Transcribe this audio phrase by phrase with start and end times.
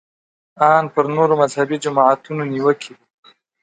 [0.69, 3.03] ان پر نورو مذهبي جماعتونو نیوکې دي.